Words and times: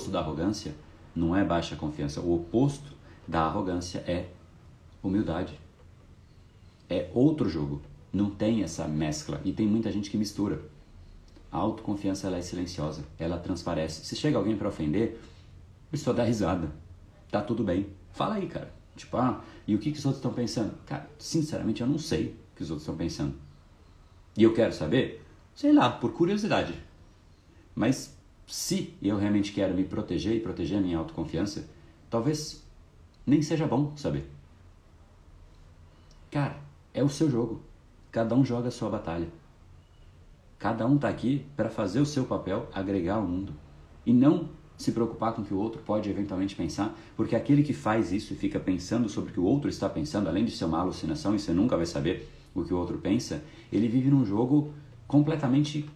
oposto 0.00 0.10
da 0.10 0.20
arrogância 0.20 0.74
não 1.14 1.36
é 1.36 1.44
baixa 1.44 1.76
confiança. 1.76 2.20
O 2.20 2.34
oposto 2.34 2.92
da 3.28 3.42
arrogância 3.42 3.98
é 4.06 4.28
humildade. 5.02 5.58
É 6.88 7.10
outro 7.14 7.48
jogo. 7.48 7.82
Não 8.12 8.30
tem 8.30 8.62
essa 8.62 8.88
mescla. 8.88 9.40
E 9.44 9.52
tem 9.52 9.66
muita 9.66 9.92
gente 9.92 10.10
que 10.10 10.16
mistura. 10.16 10.62
A 11.52 11.58
autoconfiança 11.58 12.26
ela 12.26 12.38
é 12.38 12.42
silenciosa. 12.42 13.04
Ela 13.18 13.38
transparece. 13.38 14.04
Se 14.04 14.16
chega 14.16 14.38
alguém 14.38 14.56
para 14.56 14.68
ofender, 14.68 15.20
pessoa 15.90 16.14
dá 16.14 16.24
risada. 16.24 16.70
Tá 17.30 17.42
tudo 17.42 17.62
bem. 17.62 17.86
Fala 18.12 18.36
aí, 18.36 18.46
cara. 18.46 18.72
Tipo, 18.96 19.16
ah, 19.18 19.42
e 19.66 19.74
o 19.74 19.78
que, 19.78 19.92
que 19.92 19.98
os 19.98 20.04
outros 20.04 20.18
estão 20.18 20.32
pensando? 20.32 20.74
Cara, 20.86 21.08
sinceramente 21.18 21.80
eu 21.80 21.86
não 21.86 21.98
sei 21.98 22.36
o 22.52 22.56
que 22.56 22.62
os 22.62 22.70
outros 22.70 22.82
estão 22.82 22.96
pensando. 22.96 23.34
E 24.36 24.42
eu 24.42 24.54
quero 24.54 24.72
saber? 24.72 25.24
Sei 25.54 25.72
lá, 25.72 25.90
por 25.90 26.12
curiosidade. 26.12 26.74
Mas 27.74 28.19
se 28.50 28.94
eu 29.00 29.16
realmente 29.16 29.52
quero 29.52 29.74
me 29.74 29.84
proteger 29.84 30.34
e 30.34 30.40
proteger 30.40 30.78
a 30.78 30.80
minha 30.80 30.98
autoconfiança, 30.98 31.68
talvez 32.10 32.66
nem 33.24 33.40
seja 33.40 33.64
bom 33.64 33.96
saber. 33.96 34.28
Cara, 36.30 36.58
é 36.92 37.02
o 37.02 37.08
seu 37.08 37.30
jogo. 37.30 37.62
Cada 38.10 38.34
um 38.34 38.44
joga 38.44 38.66
a 38.66 38.72
sua 38.72 38.90
batalha. 38.90 39.28
Cada 40.58 40.84
um 40.84 40.96
está 40.96 41.08
aqui 41.08 41.46
para 41.56 41.70
fazer 41.70 42.00
o 42.00 42.06
seu 42.06 42.24
papel, 42.24 42.68
agregar 42.72 43.14
ao 43.14 43.22
mundo. 43.22 43.54
E 44.04 44.12
não 44.12 44.48
se 44.76 44.90
preocupar 44.90 45.32
com 45.32 45.42
o 45.42 45.44
que 45.44 45.54
o 45.54 45.58
outro 45.58 45.80
pode 45.82 46.10
eventualmente 46.10 46.56
pensar, 46.56 46.98
porque 47.16 47.36
aquele 47.36 47.62
que 47.62 47.72
faz 47.72 48.12
isso 48.12 48.32
e 48.32 48.36
fica 48.36 48.58
pensando 48.58 49.08
sobre 49.08 49.30
o 49.30 49.32
que 49.34 49.40
o 49.40 49.44
outro 49.44 49.70
está 49.70 49.88
pensando, 49.88 50.28
além 50.28 50.44
de 50.44 50.50
ser 50.50 50.64
uma 50.64 50.80
alucinação 50.80 51.36
e 51.36 51.38
você 51.38 51.52
nunca 51.52 51.76
vai 51.76 51.86
saber 51.86 52.28
o 52.52 52.64
que 52.64 52.74
o 52.74 52.76
outro 52.76 52.98
pensa, 52.98 53.44
ele 53.72 53.86
vive 53.86 54.10
num 54.10 54.24
jogo 54.24 54.72
completamente 55.06 55.88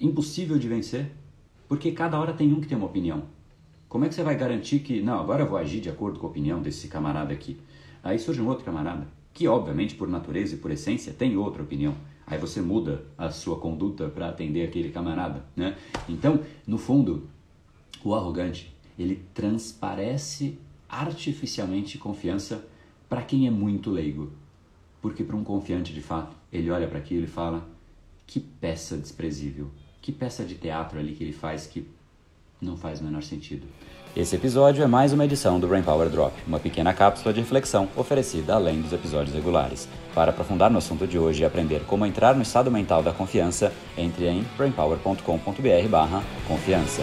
impossível 0.00 0.58
de 0.58 0.68
vencer, 0.68 1.10
porque 1.68 1.92
cada 1.92 2.18
hora 2.18 2.32
tem 2.32 2.52
um 2.52 2.60
que 2.60 2.68
tem 2.68 2.76
uma 2.76 2.86
opinião. 2.86 3.24
Como 3.88 4.04
é 4.04 4.08
que 4.08 4.14
você 4.14 4.22
vai 4.22 4.36
garantir 4.36 4.80
que, 4.80 5.00
não, 5.00 5.18
agora 5.18 5.42
eu 5.42 5.48
vou 5.48 5.56
agir 5.56 5.80
de 5.80 5.88
acordo 5.88 6.18
com 6.18 6.26
a 6.26 6.30
opinião 6.30 6.60
desse 6.60 6.88
camarada 6.88 7.32
aqui? 7.32 7.56
Aí 8.02 8.18
surge 8.18 8.40
um 8.40 8.48
outro 8.48 8.64
camarada, 8.64 9.06
que 9.32 9.48
obviamente 9.48 9.94
por 9.94 10.08
natureza 10.08 10.54
e 10.54 10.58
por 10.58 10.70
essência 10.70 11.12
tem 11.12 11.36
outra 11.36 11.62
opinião. 11.62 11.94
Aí 12.26 12.38
você 12.38 12.60
muda 12.60 13.04
a 13.16 13.30
sua 13.30 13.58
conduta 13.58 14.08
para 14.08 14.28
atender 14.28 14.66
aquele 14.66 14.90
camarada, 14.90 15.44
né? 15.54 15.76
Então, 16.08 16.40
no 16.66 16.76
fundo, 16.76 17.28
o 18.04 18.14
arrogante, 18.14 18.74
ele 18.98 19.24
transparece 19.32 20.58
artificialmente 20.88 21.98
confiança 21.98 22.66
para 23.08 23.22
quem 23.22 23.46
é 23.46 23.50
muito 23.50 23.90
leigo. 23.90 24.32
Porque 25.00 25.22
para 25.22 25.36
um 25.36 25.44
confiante 25.44 25.92
de 25.92 26.00
fato, 26.00 26.36
ele 26.52 26.70
olha 26.70 26.88
para 26.88 26.98
aquilo 26.98 27.24
e 27.24 27.28
fala: 27.28 27.68
que 28.26 28.40
peça 28.40 28.96
desprezível, 28.96 29.70
que 30.06 30.12
peça 30.12 30.44
de 30.44 30.54
teatro 30.54 31.00
ali 31.00 31.14
que 31.14 31.24
ele 31.24 31.32
faz 31.32 31.66
que 31.66 31.84
não 32.62 32.76
faz 32.76 33.00
o 33.00 33.04
menor 33.04 33.24
sentido. 33.24 33.66
Esse 34.14 34.36
episódio 34.36 34.84
é 34.84 34.86
mais 34.86 35.12
uma 35.12 35.24
edição 35.24 35.58
do 35.58 35.66
Brain 35.66 35.82
Power 35.82 36.08
Drop, 36.08 36.32
uma 36.46 36.60
pequena 36.60 36.94
cápsula 36.94 37.34
de 37.34 37.40
reflexão 37.40 37.88
oferecida 37.96 38.54
além 38.54 38.80
dos 38.80 38.92
episódios 38.92 39.34
regulares. 39.34 39.88
Para 40.14 40.30
aprofundar 40.30 40.70
no 40.70 40.78
assunto 40.78 41.08
de 41.08 41.18
hoje 41.18 41.42
e 41.42 41.44
aprender 41.44 41.80
como 41.86 42.06
entrar 42.06 42.36
no 42.36 42.42
estado 42.42 42.70
mental 42.70 43.02
da 43.02 43.12
confiança, 43.12 43.72
entre 43.98 44.28
em 44.28 44.44
brainpower.com.br/confiança. 44.56 47.02